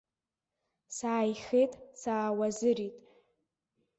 Сааихеит, 0.95 1.71
саауазырит. 2.01 2.95